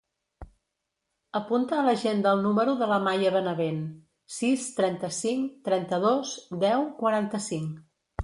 [1.39, 3.83] Apunta a l'agenda el número de la Maya Benavent:
[4.37, 6.33] sis, trenta-cinc, trenta-dos,
[6.67, 7.77] deu, quaranta-cinc.